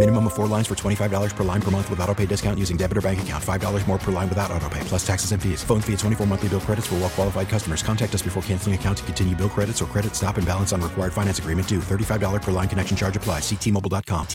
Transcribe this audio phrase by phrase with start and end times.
[0.00, 2.78] Minimum of four lines for $25 per line per month with auto pay discount using
[2.78, 3.44] debit or bank account.
[3.44, 5.62] $5 more per line without auto pay, plus taxes and fees.
[5.62, 7.82] Phone fee at 24 monthly bill credits for well qualified customers.
[7.82, 10.80] Contact us before canceling account to continue bill credits or credit stop and balance on
[10.80, 11.80] required finance agreement due.
[11.80, 13.42] $35 per line connection charge applies.
[13.42, 14.26] Ctmobile.com.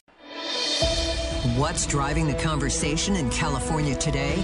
[1.58, 4.36] What's driving the conversation in California today?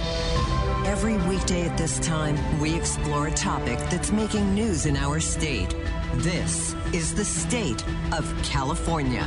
[0.84, 5.72] Every weekday at this time, we explore a topic that's making news in our state.
[6.14, 9.24] This is the state of California.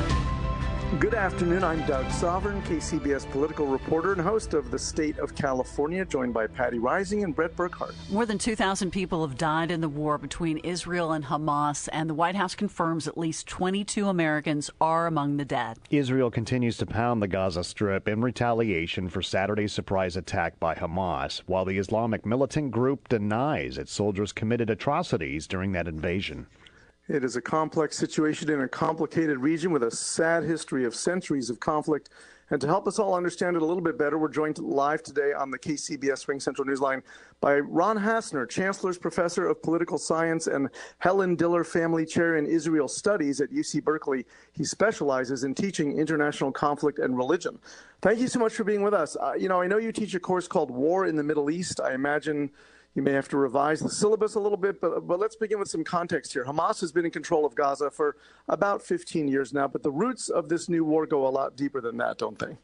[0.99, 1.61] Good afternoon.
[1.65, 6.47] I'm Doug Sovern, KCBS political reporter and host of The State of California, joined by
[6.47, 7.93] Patti Reising and Bret Burkhart.
[8.09, 12.13] More than 2,000 people have died in the war between Israel and Hamas, and the
[12.13, 15.79] White House confirms at least 22 Americans are among the dead.
[15.89, 21.41] Israel continues to pound the Gaza Strip in retaliation for Saturday's surprise attack by Hamas,
[21.45, 26.47] while the Islamic militant group denies its soldiers committed atrocities during that invasion.
[27.07, 31.51] It is a complex situation in a complicated region with a sad history of centuries
[31.51, 32.09] of conflict.
[32.49, 35.31] And to help us all understand it a little bit better, we're joined live today
[35.31, 37.03] on the KCBS RingCentral Newsline
[37.41, 42.87] by Ron Hassner, Chancellor's Professor of Political Science and Helen Diller Family Chair in Israel
[42.87, 44.25] Studies at UC Berkeley.
[44.53, 47.59] He specializes in teaching international conflict and religion.
[48.01, 49.15] Thank you so much for being with us.
[49.15, 51.79] Uh, you know, I know you teach a course called War in the Middle East.
[51.79, 52.49] I imagine
[52.95, 55.67] you may have to revise the syllabus a little bit, but, but let's begin with
[55.67, 56.45] some context here.
[56.45, 58.15] Hamas has been in control of Gaza for
[58.47, 61.81] about 15 years now, but the roots of this new war go a lot deeper
[61.81, 62.57] than that, don't they?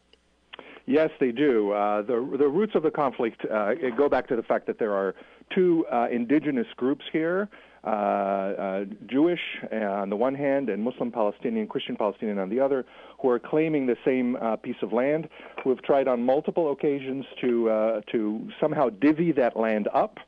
[0.88, 1.72] Yes, they do.
[1.72, 4.94] Uh, the the roots of the conflict uh, go back to the fact that there
[4.94, 5.14] are
[5.54, 7.50] two uh, indigenous groups here.
[7.84, 9.40] Uh, uh, Jewish
[9.72, 12.86] on the one hand and Muslim Palestinian, Christian Palestinian on the other,
[13.20, 15.28] who are claiming the same uh, piece of land,
[15.64, 20.20] who have tried on multiple occasions to uh, to somehow divvy that land up,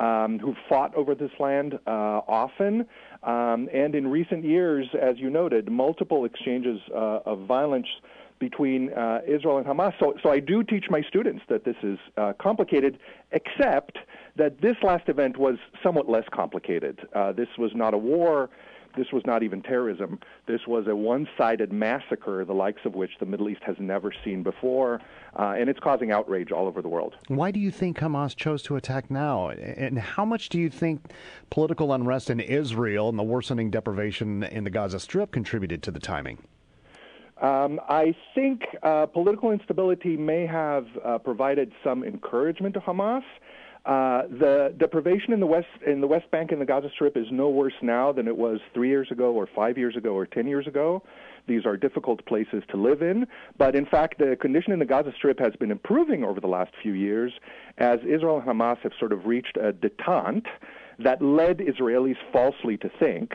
[0.00, 1.90] um, who've fought over this land uh,
[2.26, 2.86] often,
[3.22, 7.86] um, and in recent years, as you noted, multiple exchanges uh, of violence
[8.38, 9.92] between uh, Israel and Hamas.
[10.00, 12.98] So, so I do teach my students that this is uh, complicated,
[13.32, 13.98] except
[14.36, 17.06] that this last event was somewhat less complicated.
[17.14, 18.50] Uh, this was not a war.
[18.96, 20.20] This was not even terrorism.
[20.46, 24.12] This was a one sided massacre, the likes of which the Middle East has never
[24.24, 25.00] seen before,
[25.36, 27.14] uh, and it's causing outrage all over the world.
[27.26, 29.48] Why do you think Hamas chose to attack now?
[29.48, 31.10] And how much do you think
[31.50, 36.00] political unrest in Israel and the worsening deprivation in the Gaza Strip contributed to the
[36.00, 36.38] timing?
[37.42, 43.24] Um, I think uh, political instability may have uh, provided some encouragement to Hamas.
[43.84, 47.26] Uh, the deprivation in the west in the West Bank and the Gaza Strip is
[47.30, 50.46] no worse now than it was three years ago, or five years ago, or ten
[50.46, 51.02] years ago.
[51.46, 53.26] These are difficult places to live in,
[53.58, 56.72] but in fact, the condition in the Gaza Strip has been improving over the last
[56.82, 57.32] few years
[57.76, 60.46] as Israel and Hamas have sort of reached a detente
[60.98, 63.34] that led Israelis falsely to think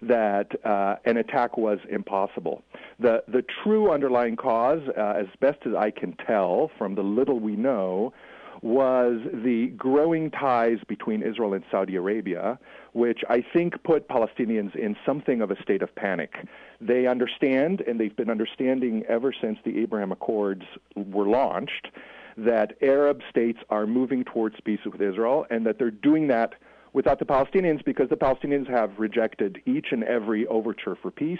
[0.00, 2.62] that uh, an attack was impossible.
[2.98, 7.38] The the true underlying cause, uh, as best as I can tell from the little
[7.38, 8.14] we know,
[8.62, 12.58] was the growing ties between Israel and Saudi Arabia,
[12.92, 16.34] which I think put Palestinians in something of a state of panic.
[16.80, 21.88] They understand, and they've been understanding ever since the Abraham Accords were launched,
[22.36, 26.54] that Arab states are moving towards peace with Israel, and that they're doing that
[26.92, 31.38] without the Palestinians because the Palestinians have rejected each and every overture for peace.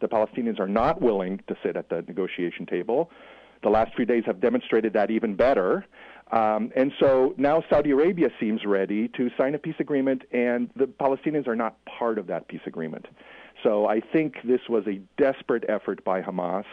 [0.00, 3.10] The Palestinians are not willing to sit at the negotiation table.
[3.62, 5.84] The last few days have demonstrated that even better.
[6.30, 10.84] Um, and so now Saudi Arabia seems ready to sign a peace agreement, and the
[10.84, 13.06] Palestinians are not part of that peace agreement.
[13.62, 16.64] So I think this was a desperate effort by Hamas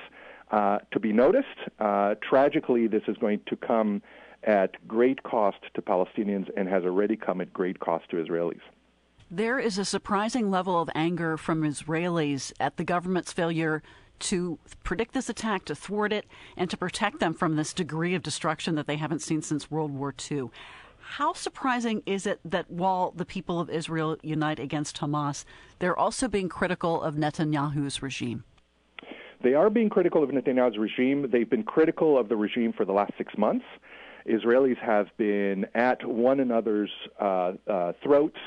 [0.52, 1.48] uh, to be noticed.
[1.80, 4.02] Uh, tragically, this is going to come
[4.44, 8.62] at great cost to Palestinians and has already come at great cost to Israelis.
[9.31, 13.81] There is a surprising level of anger from Israelis at the government's failure
[14.19, 16.25] to predict this attack, to thwart it,
[16.57, 19.91] and to protect them from this degree of destruction that they haven't seen since World
[19.91, 20.50] War II.
[21.00, 25.45] How surprising is it that while the people of Israel unite against Hamas,
[25.79, 28.44] they're also being critical of Netanyahu's regime?
[29.44, 31.29] They are being critical of Netanyahu's regime.
[31.31, 33.65] They've been critical of the regime for the last six months.
[34.27, 36.89] Israelis have been at one another's
[37.19, 38.39] uh, uh, throats.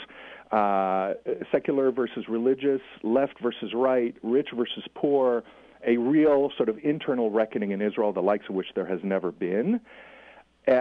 [0.50, 1.12] Uh,
[1.52, 5.44] secular versus religious, left versus right, rich versus poor,
[5.86, 9.30] a real sort of internal reckoning in Israel, the likes of which there has never
[9.30, 9.80] been.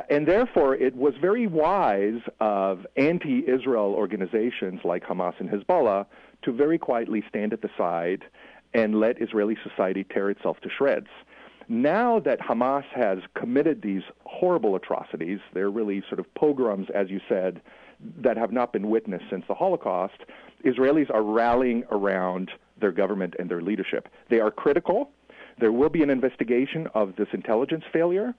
[0.10, 6.06] And therefore, it was very wise of anti Israel organizations like Hamas and Hezbollah
[6.42, 8.24] to very quietly stand at the side
[8.74, 11.08] and let Israeli society tear itself to shreds.
[11.70, 17.22] Now that Hamas has committed these horrible atrocities, they're really sort of pogroms, as you
[17.30, 17.62] said,
[18.00, 20.18] that have not been witnessed since the Holocaust,
[20.64, 24.08] Israelis are rallying around their government and their leadership.
[24.30, 25.12] They are critical.
[25.60, 28.36] There will be an investigation of this intelligence failure,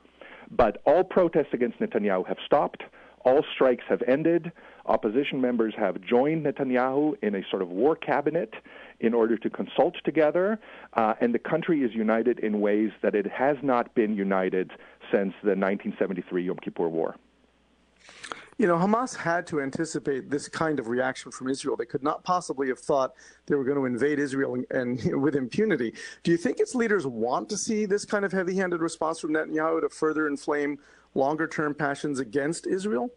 [0.50, 2.84] but all protests against Netanyahu have stopped.
[3.24, 4.52] All strikes have ended.
[4.86, 8.54] Opposition members have joined Netanyahu in a sort of war cabinet
[9.00, 10.58] in order to consult together,
[10.94, 14.70] uh, and the country is united in ways that it has not been united
[15.12, 17.16] since the 1973 Yom Kippur War.
[18.58, 21.76] You know, Hamas had to anticipate this kind of reaction from Israel.
[21.76, 23.14] They could not possibly have thought
[23.46, 25.94] they were going to invade Israel and, and with impunity.
[26.24, 29.82] Do you think its leaders want to see this kind of heavy-handed response from Netanyahu
[29.82, 30.78] to further inflame
[31.14, 33.10] longer-term passions against Israel?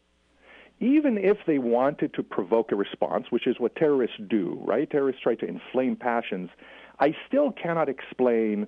[0.80, 4.90] Even if they wanted to provoke a response, which is what terrorists do, right?
[4.92, 6.52] Terrorists try to inflame passions.
[7.00, 8.68] I still cannot explain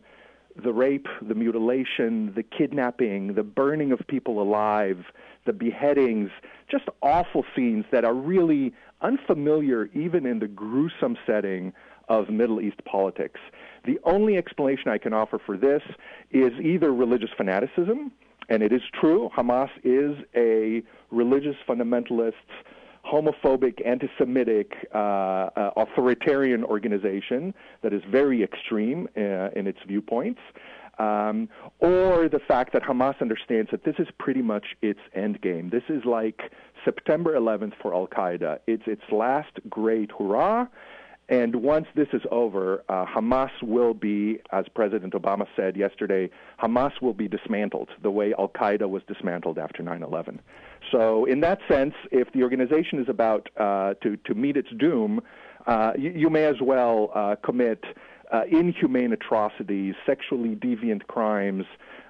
[0.62, 5.06] the rape, the mutilation, the kidnapping, the burning of people alive,
[5.46, 6.30] the beheadings,
[6.70, 11.74] just awful scenes that are really unfamiliar even in the gruesome setting
[12.10, 13.40] of Middle East politics.
[13.86, 15.82] The only explanation I can offer for this
[16.32, 18.12] is either religious fanaticism,
[18.50, 22.34] and it is true, Hamas is a religious fundamentalist,
[23.14, 30.40] homophobic, anti Semitic, uh, uh, authoritarian organization that is very extreme uh, in its viewpoints
[31.00, 31.50] um,
[31.80, 35.70] or the fact that Hamas understands that this is pretty much its end game.
[35.70, 36.52] This is like
[36.86, 38.60] September 11th for Al Qaeda.
[38.68, 40.68] It's its last great hurrah.
[41.30, 46.30] And once this is over, uh, Hamas will be, as President Obama said yesterday,
[46.62, 50.42] Hamas will be dismantled the way Al Qaeda was dismantled after 9 11.
[50.94, 55.22] So, in that sense, if the organization is about uh, to, to meet its doom,
[55.66, 57.84] uh, you, you, may as well uh, commit
[58.32, 61.66] uh, inhumane atrocities, sexually deviant crimes,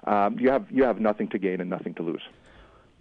[0.06, 2.20] um, you have you have nothing to gain and nothing to lose.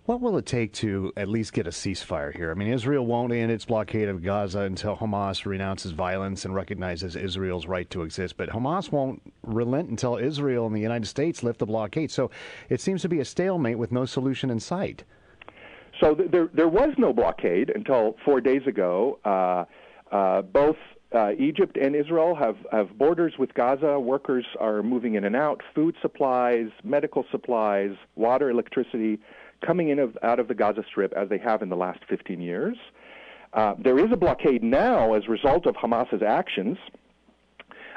[0.06, 2.51] What will it take to at least get a ceasefire here?
[2.51, 7.15] I mean, Israel won't end its blockade of Gaza until Hamas renounces violence and recognizes
[7.15, 8.38] Israel's right to exist.
[8.38, 12.12] But Hamas won't relent until Israel and the United States lift the blockade.
[12.12, 12.31] So
[12.69, 15.06] it seems to be a stalemate with no solution in sight.
[16.03, 19.19] So th- there, there was no blockade until four days ago.
[19.23, 19.63] Uh,
[20.13, 20.75] uh, both
[21.15, 24.00] uh, Egypt and Israel have, have borders with Gaza.
[24.00, 25.61] Workers are moving in and out.
[25.73, 29.19] Food supplies, medical supplies, water, electricity
[29.65, 32.41] coming in of, out of the Gaza Strip as they have in the last 15
[32.41, 32.75] years.
[33.53, 36.77] Uh, there is a blockade now as a result of Hamas's actions.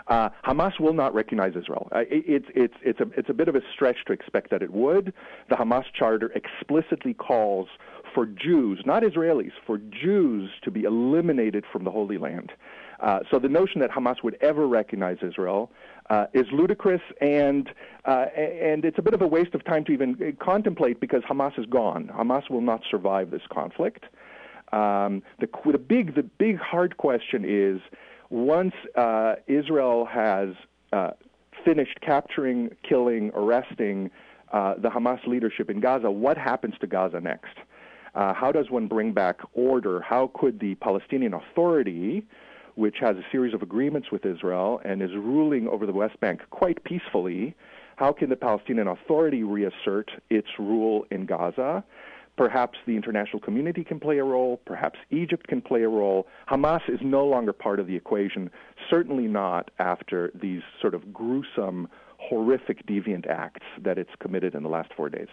[0.08, 1.88] Uh, Hamas will not recognize Israel.
[1.90, 4.62] Uh, it, it's, it's, it's, a, it's a bit of a stretch to expect that
[4.62, 5.12] it would.
[5.48, 7.68] The Hamas charter explicitly calls
[8.14, 12.52] for Jews, not Israelis, for Jews to be eliminated from the Holy Land.
[13.00, 15.70] Uh, so the notion that Hamas would ever recognize Israel
[16.08, 17.68] uh, is ludicrous, and
[18.04, 21.22] uh, and it's a bit of a waste of time to even uh, contemplate because
[21.22, 22.10] Hamas is gone.
[22.14, 24.04] Hamas will not survive this conflict.
[24.72, 27.80] Um, the, the big the big hard question is
[28.30, 30.50] once uh, Israel has
[30.92, 31.10] uh,
[31.64, 34.10] finished capturing, killing, arresting
[34.52, 37.58] the Hamas leadership in Gaza, what happens to Gaza next?
[38.16, 40.00] Uh, how does one bring back order?
[40.00, 42.26] How could the Palestinian Authority
[42.76, 46.42] which has a series of agreements with Israel and is ruling over the West Bank
[46.50, 47.54] quite peacefully,
[47.96, 51.82] how can the Palestinian Authority reassert its rule in Gaza?
[52.36, 54.60] Perhaps the international community can play a role.
[54.66, 56.26] Perhaps Egypt can play a role.
[56.50, 58.50] Hamas is no longer part of the equation,
[58.90, 64.68] certainly not after these sort of gruesome, horrific, deviant acts that it's committed in the
[64.68, 65.28] last four days.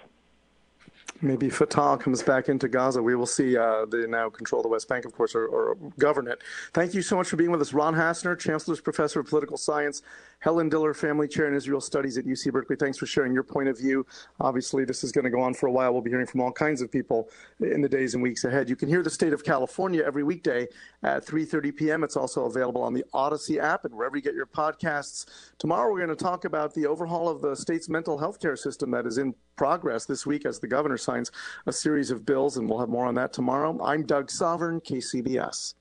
[1.24, 3.01] Maybe Fatah comes back into Gaza.
[3.01, 3.56] We will see.
[3.56, 6.42] Uh, they now control the West Bank, of course, or, or, govern it.
[6.74, 7.72] Thank you so much for being with us.
[7.72, 10.01] Ron Hassner, Chancellor's Professor of Political Science,
[10.39, 12.75] Helen Diller, Family Chair in Israel Studies at UC Berkeley.
[12.75, 14.06] Thanks for sharing your point of view.
[14.42, 15.94] Obviously, this is going to go on for a while.
[15.94, 17.30] We'll be hearing from all kinds of people
[17.62, 18.70] in the days and weeks ahead.
[18.70, 20.68] You can hear the state of California every weekday
[21.03, 22.03] at 3.30 p.m.
[22.03, 25.25] It's also available on the Odyssey app and wherever you get your podcasts.
[25.58, 28.92] Tomorrow, we're going to talk about the overhaul of the state's mental health care system
[28.92, 31.32] that is in progress this week as the governor signs
[31.66, 33.78] a series of bills, and we'll have more on that tomorrow.
[33.84, 35.76] I'm Doug Sovern, KCBS.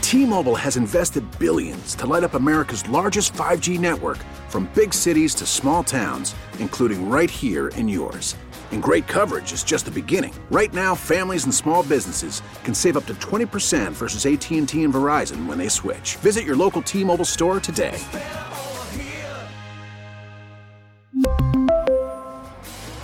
[0.00, 5.46] T-Mobile has invested billions to light up America's largest 5G network from big cities to
[5.46, 8.36] small towns, including right here in yours.
[8.72, 10.34] And great coverage is just the beginning.
[10.50, 15.46] Right now, families and small businesses can save up to 20% versus AT&T and Verizon
[15.46, 16.16] when they switch.
[16.16, 17.98] Visit your local T-Mobile store today.